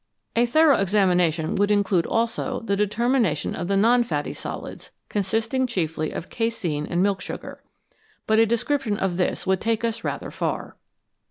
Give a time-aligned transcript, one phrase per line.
[0.35, 6.09] A thorough examination would include also the determination of the non fatty solids, consisting chiefly
[6.09, 7.61] of casein and milk sugar;
[8.25, 10.75] but a description of this would take us rather far.